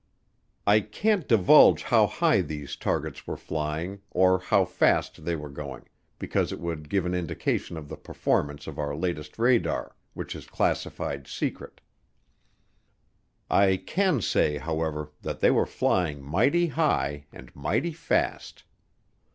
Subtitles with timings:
[0.65, 5.85] I can't divulge how high these targets were flying or how fast they were going
[6.17, 10.47] because it would give an indication of the performance of our latest radar, which is
[10.47, 11.81] classified Secret.
[13.47, 18.63] I can say, however, that they were flying mighty high and mighty fast.